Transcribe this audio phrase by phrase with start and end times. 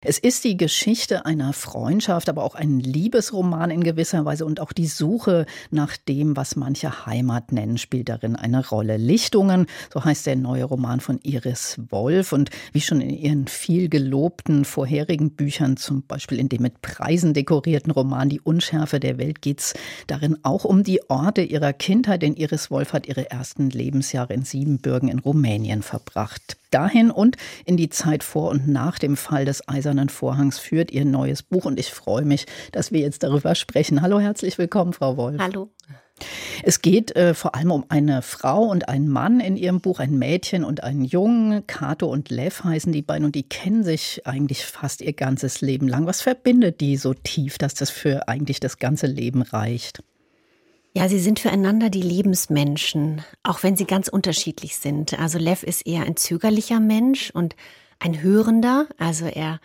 [0.00, 4.72] es ist die Geschichte einer Freundschaft, aber auch ein Liebesroman in gewisser Weise und auch
[4.72, 8.96] die Suche nach dem, was manche Heimat nennen, spielt darin eine Rolle.
[8.96, 13.88] Lichtungen, so heißt der neue Roman von Iris Wolf und wie schon in ihren viel
[13.88, 19.42] gelobten vorherigen Büchern, zum Beispiel in dem mit Preisen dekorierten Roman Die Unschärfe der Welt,
[19.42, 19.74] geht es
[20.06, 24.44] darin auch um die Orte ihrer Kindheit, denn Iris Wolf hat ihre ersten Lebensjahre in
[24.44, 29.68] Siebenbürgen in Rumänien verbracht dahin und in die Zeit vor und nach dem Fall des
[29.68, 34.02] Eisernen Vorhangs führt ihr neues Buch und ich freue mich, dass wir jetzt darüber sprechen.
[34.02, 35.40] Hallo, herzlich willkommen, Frau Wolf.
[35.40, 35.70] Hallo.
[36.62, 40.18] Es geht äh, vor allem um eine Frau und einen Mann in ihrem Buch, ein
[40.18, 41.66] Mädchen und einen Jungen.
[41.66, 45.88] Kato und Lev heißen die beiden und die kennen sich eigentlich fast ihr ganzes Leben
[45.88, 46.06] lang.
[46.06, 50.02] Was verbindet die so tief, dass das für eigentlich das ganze Leben reicht?
[50.98, 55.16] Ja, sie sind füreinander die Lebensmenschen, auch wenn sie ganz unterschiedlich sind.
[55.16, 57.54] Also Lev ist eher ein zögerlicher Mensch und
[58.00, 58.88] ein Hörender.
[58.98, 59.60] Also er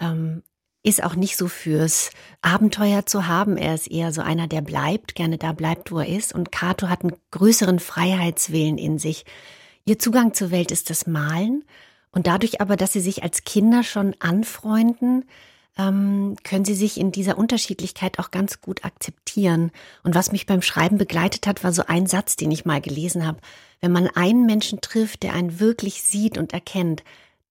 [0.00, 0.42] ähm,
[0.82, 3.58] ist auch nicht so fürs Abenteuer zu haben.
[3.58, 6.34] Er ist eher so einer, der bleibt, gerne da bleibt, wo er ist.
[6.34, 9.26] Und Kato hat einen größeren Freiheitswillen in sich.
[9.84, 11.62] Ihr Zugang zur Welt ist das Malen.
[12.10, 15.26] Und dadurch aber, dass sie sich als Kinder schon anfreunden,
[15.78, 19.70] ähm, können sie sich in dieser Unterschiedlichkeit auch ganz gut akzeptieren.
[20.02, 23.26] Und was mich beim Schreiben begleitet hat, war so ein Satz, den ich mal gelesen
[23.26, 23.38] habe.
[23.80, 27.02] Wenn man einen Menschen trifft, der einen wirklich sieht und erkennt,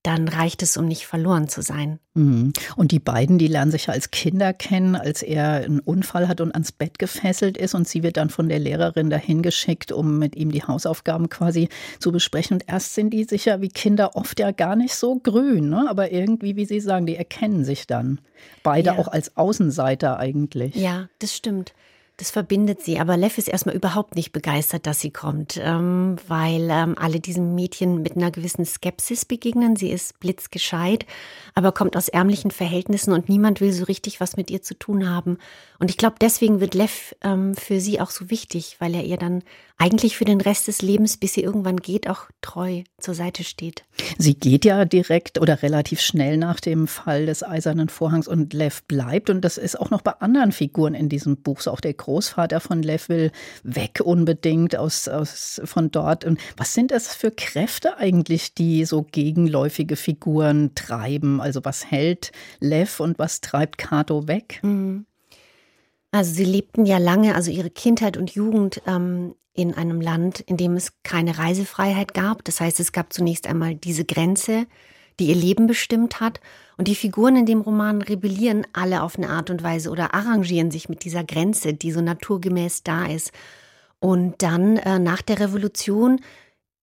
[0.03, 1.99] dann reicht es, um nicht verloren zu sein.
[2.13, 2.53] Mhm.
[2.77, 6.39] Und die beiden, die lernen sich ja als Kinder kennen, als er einen Unfall hat
[6.39, 10.17] und ans Bett gefesselt ist und sie wird dann von der Lehrerin dahin geschickt, um
[10.17, 11.67] mit ihm die Hausaufgaben quasi
[11.99, 12.55] zu besprechen.
[12.55, 15.85] Und erst sind die sicher wie Kinder oft ja gar nicht so grün, ne?
[15.89, 18.21] aber irgendwie, wie Sie sagen, die erkennen sich dann.
[18.63, 18.97] Beide ja.
[18.97, 20.75] auch als Außenseiter eigentlich.
[20.75, 21.73] Ja, das stimmt.
[22.19, 22.99] Das verbindet sie.
[22.99, 27.55] Aber Lev ist erstmal überhaupt nicht begeistert, dass sie kommt, ähm, weil ähm, alle diesem
[27.55, 29.77] Mädchen mit einer gewissen Skepsis begegnen.
[29.77, 31.05] Sie ist blitzgescheit,
[31.55, 35.09] aber kommt aus ärmlichen Verhältnissen und niemand will so richtig was mit ihr zu tun
[35.09, 35.37] haben.
[35.79, 39.17] Und ich glaube, deswegen wird Lev ähm, für sie auch so wichtig, weil er ihr
[39.17, 39.41] dann
[39.79, 43.85] eigentlich für den Rest des Lebens, bis sie irgendwann geht, auch treu zur Seite steht.
[44.17, 48.83] Sie geht ja direkt oder relativ schnell nach dem Fall des Eisernen Vorhangs und Lev
[48.83, 49.29] bleibt.
[49.29, 51.61] Und das ist auch noch bei anderen Figuren in diesem Buch.
[51.61, 53.31] So auch der Großvater von Lev will
[53.61, 56.25] weg unbedingt aus, aus, von dort.
[56.25, 61.39] Und was sind das für Kräfte eigentlich, die so gegenläufige Figuren treiben?
[61.39, 64.59] Also was hält Lev und was treibt Kato weg?
[64.63, 65.05] Mhm.
[66.09, 70.57] Also sie lebten ja lange, also ihre Kindheit und Jugend ähm, in einem Land, in
[70.57, 72.43] dem es keine Reisefreiheit gab.
[72.43, 74.65] Das heißt, es gab zunächst einmal diese Grenze,
[75.19, 76.39] die ihr Leben bestimmt hat.
[76.77, 80.71] Und die Figuren in dem Roman rebellieren alle auf eine Art und Weise oder arrangieren
[80.71, 83.31] sich mit dieser Grenze, die so naturgemäß da ist.
[83.99, 86.21] Und dann äh, nach der Revolution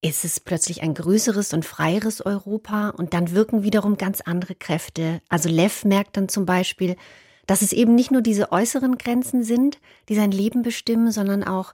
[0.02, 5.20] ist es plötzlich ein größeres und freieres Europa und dann wirken wiederum ganz andere Kräfte.
[5.28, 6.96] Also Lev merkt dann zum Beispiel,
[7.46, 11.72] dass es eben nicht nur diese äußeren Grenzen sind, die sein Leben bestimmen, sondern auch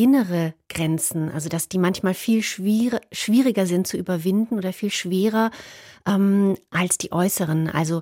[0.00, 5.50] innere Grenzen, also dass die manchmal viel schwier schwieriger sind zu überwinden oder viel schwerer
[6.06, 7.68] ähm, als die äußeren.
[7.68, 8.00] Also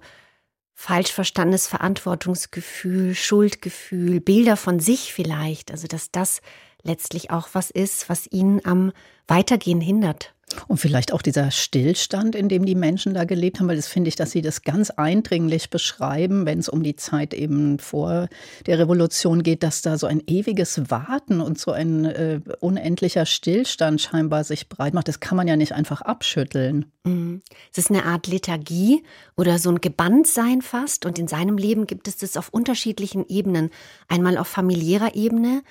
[0.74, 5.72] falsch verstandenes Verantwortungsgefühl, Schuldgefühl, Bilder von sich vielleicht.
[5.72, 6.40] Also dass das
[6.84, 8.92] letztlich auch was ist, was ihn am
[9.26, 10.36] Weitergehen hindert.
[10.66, 14.08] Und vielleicht auch dieser Stillstand, in dem die Menschen da gelebt haben, weil das finde
[14.08, 18.28] ich, dass sie das ganz eindringlich beschreiben, wenn es um die Zeit eben vor
[18.66, 24.00] der Revolution geht, dass da so ein ewiges Warten und so ein äh, unendlicher Stillstand
[24.00, 25.08] scheinbar sich breit macht.
[25.08, 26.86] Das kann man ja nicht einfach abschütteln.
[27.04, 27.42] Mhm.
[27.72, 29.04] Es ist eine Art Lethargie
[29.36, 31.06] oder so ein Gebanntsein fast.
[31.06, 33.70] Und in seinem Leben gibt es das auf unterschiedlichen Ebenen.
[34.08, 35.62] Einmal auf familiärer Ebene,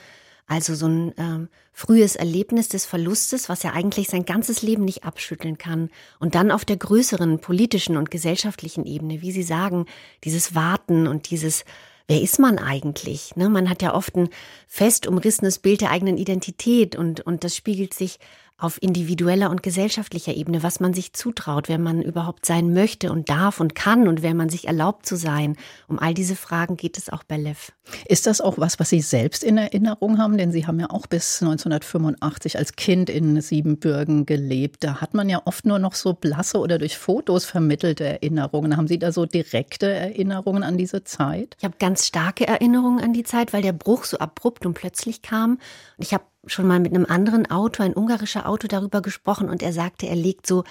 [0.47, 5.03] also so ein ähm, frühes Erlebnis des Verlustes, was er eigentlich sein ganzes Leben nicht
[5.03, 5.90] abschütteln kann.
[6.19, 9.86] Und dann auf der größeren politischen und gesellschaftlichen Ebene, wie Sie sagen,
[10.24, 11.66] dieses Warten und dieses
[12.09, 13.36] Wer ist man eigentlich?
[13.36, 14.30] Ne, man hat ja oft ein
[14.66, 18.18] fest umrissenes Bild der eigenen Identität und, und das spiegelt sich
[18.57, 23.30] auf individueller und gesellschaftlicher Ebene, was man sich zutraut, wer man überhaupt sein möchte und
[23.30, 25.56] darf und kann und wer man sich erlaubt zu sein.
[25.88, 27.71] Um all diese Fragen geht es auch bei Lev.
[28.07, 30.38] Ist das auch was, was Sie selbst in Erinnerung haben?
[30.38, 34.83] Denn Sie haben ja auch bis 1985 als Kind in Siebenbürgen gelebt.
[34.83, 38.75] Da hat man ja oft nur noch so blasse oder durch Fotos vermittelte Erinnerungen.
[38.75, 41.56] Haben Sie da so direkte Erinnerungen an diese Zeit?
[41.60, 45.21] Ich habe ganz starke Erinnerungen an die Zeit, weil der Bruch so abrupt und plötzlich
[45.21, 45.60] kam.
[45.98, 49.63] Und ich habe schon mal mit einem anderen Autor, ein ungarischer Autor, darüber gesprochen und
[49.63, 50.63] er sagte, er legt so,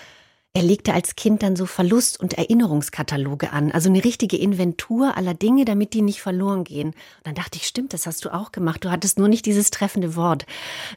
[0.57, 5.35] er legte als Kind dann so Verlust- und Erinnerungskataloge an, also eine richtige Inventur aller
[5.35, 6.89] Dinge, damit die nicht verloren gehen.
[6.89, 8.83] Und dann dachte ich, stimmt, das hast du auch gemacht.
[8.83, 10.47] Du hattest nur nicht dieses treffende Wort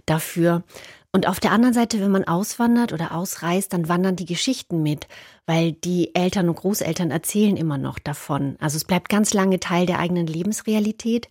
[0.05, 0.63] dafür.
[1.11, 5.07] Und auf der anderen Seite, wenn man auswandert oder ausreist, dann wandern die Geschichten mit,
[5.45, 8.55] weil die Eltern und Großeltern erzählen immer noch davon.
[8.59, 11.27] Also es bleibt ganz lange Teil der eigenen Lebensrealität.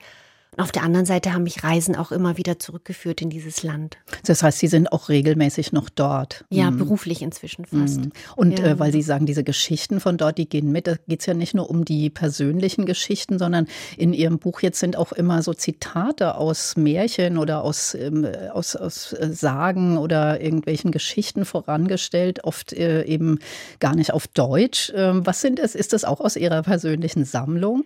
[0.58, 3.96] Auf der anderen Seite haben mich Reisen auch immer wieder zurückgeführt in dieses Land.
[4.26, 6.44] Das heißt, Sie sind auch regelmäßig noch dort?
[6.50, 6.78] Ja, mhm.
[6.78, 8.00] beruflich inzwischen fast.
[8.00, 8.12] Mhm.
[8.34, 8.66] Und ja.
[8.66, 11.34] äh, weil Sie sagen, diese Geschichten von dort, die gehen mit, da geht es ja
[11.34, 15.54] nicht nur um die persönlichen Geschichten, sondern in Ihrem Buch jetzt sind auch immer so
[15.54, 22.72] Zitate aus Märchen oder aus, ähm, aus, aus äh, Sagen oder irgendwelchen Geschichten vorangestellt, oft
[22.72, 23.38] äh, eben
[23.78, 24.92] gar nicht auf Deutsch.
[24.96, 25.76] Ähm, was sind es?
[25.76, 27.84] Ist das auch aus Ihrer persönlichen Sammlung?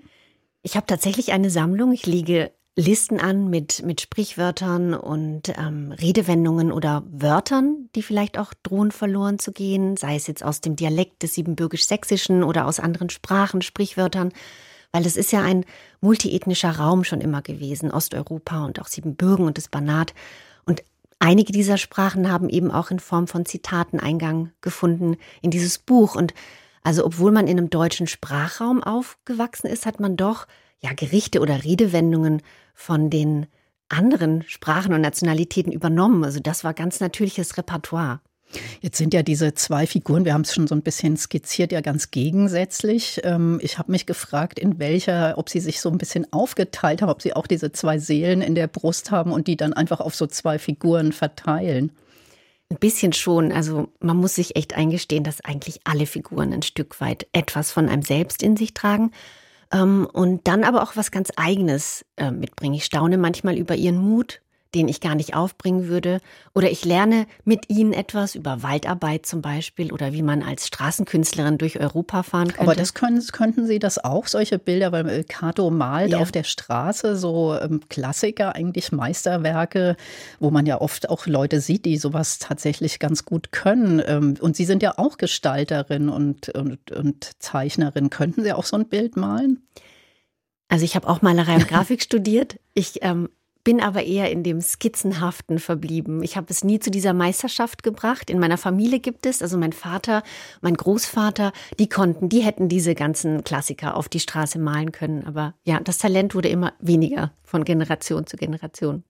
[0.62, 1.92] Ich habe tatsächlich eine Sammlung.
[1.92, 8.54] Ich lege Listen an mit, mit Sprichwörtern und ähm, Redewendungen oder Wörtern, die vielleicht auch
[8.62, 13.10] drohen verloren zu gehen, sei es jetzt aus dem Dialekt des Siebenbürgisch-Sächsischen oder aus anderen
[13.10, 14.32] Sprachen, Sprichwörtern,
[14.90, 15.66] weil es ist ja ein
[16.00, 20.14] multiethnischer Raum schon immer gewesen, Osteuropa und auch Siebenbürgen und das Banat.
[20.64, 20.82] Und
[21.18, 26.14] einige dieser Sprachen haben eben auch in Form von Zitaten Eingang gefunden in dieses Buch.
[26.14, 26.32] Und
[26.82, 30.46] also obwohl man in einem deutschen Sprachraum aufgewachsen ist, hat man doch
[30.82, 32.42] ja Gerichte oder Redewendungen
[32.74, 33.46] von den
[33.88, 36.24] anderen Sprachen und Nationalitäten übernommen.
[36.24, 38.20] Also das war ganz natürliches Repertoire.
[38.80, 41.80] Jetzt sind ja diese zwei Figuren, wir haben es schon so ein bisschen skizziert, ja
[41.80, 43.20] ganz gegensätzlich.
[43.24, 47.08] Ähm, ich habe mich gefragt, in welcher, ob sie sich so ein bisschen aufgeteilt haben,
[47.10, 50.14] ob sie auch diese zwei Seelen in der Brust haben und die dann einfach auf
[50.14, 51.92] so zwei Figuren verteilen.
[52.68, 53.52] Ein bisschen schon.
[53.52, 57.88] Also man muss sich echt eingestehen, dass eigentlich alle Figuren ein Stück weit etwas von
[57.88, 59.12] einem selbst in sich tragen.
[59.72, 62.74] Ähm, und dann aber auch was ganz Eigenes äh, mitbringen.
[62.74, 64.41] Ich staune manchmal über ihren Mut,
[64.74, 66.20] den ich gar nicht aufbringen würde.
[66.54, 71.58] Oder ich lerne mit ihnen etwas über Waldarbeit zum Beispiel oder wie man als Straßenkünstlerin
[71.58, 72.60] durch Europa fahren könnte.
[72.62, 76.18] Aber das können, könnten Sie das auch, solche Bilder, weil Cato malt ja.
[76.18, 79.96] auf der Straße so ähm, Klassiker, eigentlich Meisterwerke,
[80.40, 84.02] wo man ja oft auch Leute sieht, die sowas tatsächlich ganz gut können.
[84.06, 88.10] Ähm, und Sie sind ja auch Gestalterin und, und, und Zeichnerin.
[88.10, 89.66] Könnten Sie auch so ein Bild malen?
[90.68, 92.58] Also ich habe auch Malerei und Grafik studiert.
[92.72, 93.28] Ich ähm,
[93.64, 96.22] bin aber eher in dem Skizzenhaften verblieben.
[96.22, 98.30] Ich habe es nie zu dieser Meisterschaft gebracht.
[98.30, 100.22] In meiner Familie gibt es, also mein Vater,
[100.60, 105.24] mein Großvater, die konnten, die hätten diese ganzen Klassiker auf die Straße malen können.
[105.26, 109.04] Aber ja, das Talent wurde immer weniger von Generation zu Generation.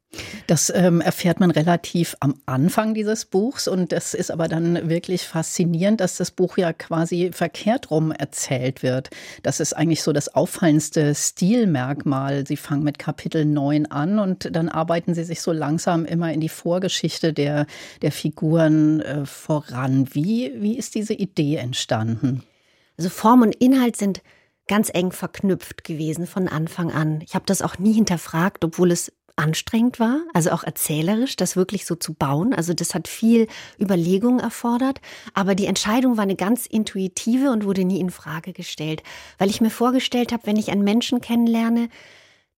[0.46, 5.22] Das ähm, erfährt man relativ am Anfang dieses Buchs und das ist aber dann wirklich
[5.22, 9.10] faszinierend, dass das Buch ja quasi verkehrt rum erzählt wird.
[9.42, 12.46] Das ist eigentlich so das auffallendste Stilmerkmal.
[12.46, 16.40] Sie fangen mit Kapitel 9 an und dann arbeiten sie sich so langsam immer in
[16.40, 17.66] die Vorgeschichte der,
[18.02, 20.08] der Figuren äh, voran.
[20.12, 22.42] Wie, wie ist diese Idee entstanden?
[22.98, 24.22] Also Form und Inhalt sind
[24.68, 27.20] ganz eng verknüpft gewesen von Anfang an.
[27.22, 31.86] Ich habe das auch nie hinterfragt, obwohl es anstrengend war, also auch erzählerisch, das wirklich
[31.86, 32.54] so zu bauen.
[32.54, 33.48] Also das hat viel
[33.80, 35.00] Überlegung erfordert,
[35.34, 39.02] aber die Entscheidung war eine ganz intuitive und wurde nie in Frage gestellt,
[39.38, 41.88] weil ich mir vorgestellt habe, wenn ich einen Menschen kennenlerne,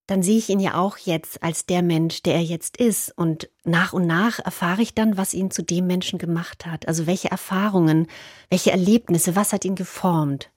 [0.06, 3.16] dann sehe ich ihn ja auch jetzt als der Mensch, der er jetzt ist.
[3.16, 6.86] Und nach und nach erfahre ich dann, was ihn zu dem Menschen gemacht hat.
[6.88, 8.06] Also welche Erfahrungen,
[8.50, 10.50] welche Erlebnisse, was hat ihn geformt.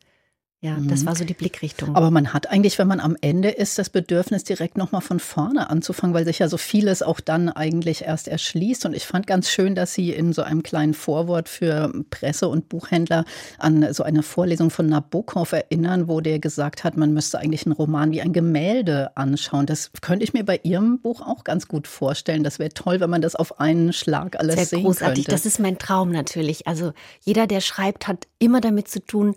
[0.59, 1.05] Ja, das mhm.
[1.05, 1.95] war so die Blickrichtung.
[1.95, 5.69] Aber man hat eigentlich, wenn man am Ende ist, das Bedürfnis, direkt nochmal von vorne
[5.69, 8.87] anzufangen, weil sich ja so vieles auch dann eigentlich erst erschließt.
[8.87, 12.69] Und ich fand ganz schön, dass Sie in so einem kleinen Vorwort für Presse- und
[12.69, 13.23] Buchhändler
[13.59, 17.73] an so eine Vorlesung von Nabokov erinnern, wo der gesagt hat, man müsste eigentlich einen
[17.73, 19.67] Roman wie ein Gemälde anschauen.
[19.67, 22.43] Das könnte ich mir bei Ihrem Buch auch ganz gut vorstellen.
[22.43, 25.25] Das wäre toll, wenn man das auf einen Schlag alles Sehr sehen großartig.
[25.25, 25.31] könnte.
[25.31, 26.65] Das ist mein Traum natürlich.
[26.65, 29.35] Also jeder, der schreibt, hat immer damit zu tun,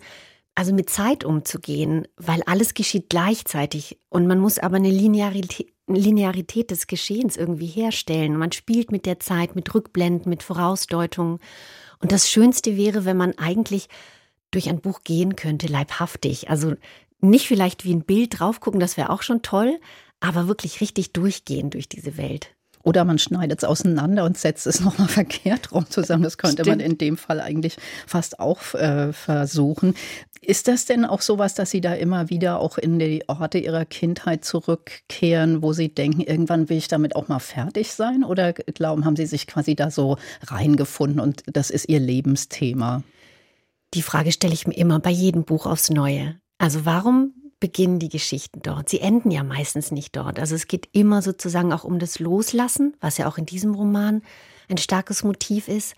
[0.55, 6.71] also mit Zeit umzugehen, weil alles geschieht gleichzeitig und man muss aber eine Linearität, Linearität
[6.71, 8.37] des Geschehens irgendwie herstellen.
[8.37, 11.39] Man spielt mit der Zeit, mit Rückblenden, mit Vorausdeutungen.
[11.99, 13.89] Und das Schönste wäre, wenn man eigentlich
[14.51, 16.49] durch ein Buch gehen könnte, leibhaftig.
[16.49, 16.75] Also
[17.19, 19.79] nicht vielleicht wie ein Bild drauf gucken, das wäre auch schon toll,
[20.19, 22.55] aber wirklich richtig durchgehen durch diese Welt.
[22.83, 26.23] Oder man schneidet es auseinander und setzt es nochmal verkehrt rum zusammen.
[26.23, 26.77] Das könnte Stimmt.
[26.77, 29.95] man in dem Fall eigentlich fast auch äh, versuchen.
[30.43, 33.85] Ist das denn auch sowas, dass Sie da immer wieder auch in die Orte Ihrer
[33.85, 38.23] Kindheit zurückkehren, wo Sie denken, irgendwann will ich damit auch mal fertig sein?
[38.23, 43.03] Oder glauben, haben Sie sich quasi da so reingefunden und das ist Ihr Lebensthema?
[43.93, 46.39] Die Frage stelle ich mir immer bei jedem Buch aufs Neue.
[46.57, 48.89] Also warum beginnen die Geschichten dort?
[48.89, 50.37] Sie enden ja meistens nicht dort.
[50.37, 54.21] Also es geht immer sozusagen auch um das Loslassen, was ja auch in diesem Roman
[54.67, 55.95] ein starkes Motiv ist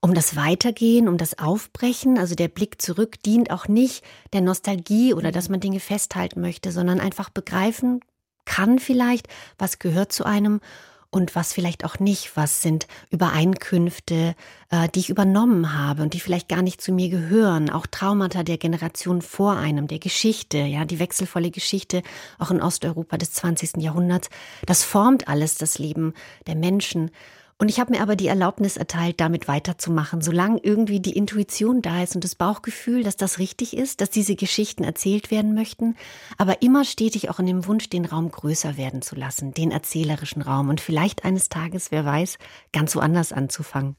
[0.00, 2.18] um das Weitergehen, um das Aufbrechen.
[2.18, 6.70] Also der Blick zurück dient auch nicht der Nostalgie oder dass man Dinge festhalten möchte,
[6.70, 8.00] sondern einfach begreifen
[8.44, 9.26] kann vielleicht,
[9.58, 10.60] was gehört zu einem
[11.10, 12.36] und was vielleicht auch nicht.
[12.36, 14.34] Was sind Übereinkünfte,
[14.70, 17.70] äh, die ich übernommen habe und die vielleicht gar nicht zu mir gehören.
[17.70, 22.02] Auch Traumata der Generation vor einem, der Geschichte, ja, die wechselvolle Geschichte
[22.38, 23.82] auch in Osteuropa des 20.
[23.82, 24.28] Jahrhunderts.
[24.66, 26.14] Das formt alles das Leben
[26.46, 27.10] der Menschen.
[27.58, 32.02] Und ich habe mir aber die Erlaubnis erteilt, damit weiterzumachen, solange irgendwie die Intuition da
[32.02, 35.96] ist und das Bauchgefühl, dass das richtig ist, dass diese Geschichten erzählt werden möchten,
[36.36, 40.42] aber immer stetig auch in dem Wunsch, den Raum größer werden zu lassen, den erzählerischen
[40.42, 42.36] Raum und vielleicht eines Tages, wer weiß,
[42.72, 43.96] ganz woanders anzufangen.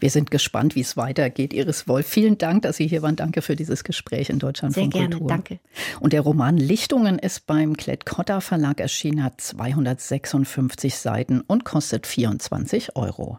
[0.00, 1.52] Wir sind gespannt, wie es weitergeht.
[1.52, 3.16] Iris Wolf, vielen Dank, dass Sie hier waren.
[3.16, 5.28] Danke für dieses Gespräch in Deutschland Sehr von gerne, Kultur.
[5.28, 5.60] danke.
[6.00, 12.96] Und der Roman Lichtungen ist beim Klett-Cotta Verlag erschienen, hat 256 Seiten und kostet 24
[12.96, 13.38] Euro.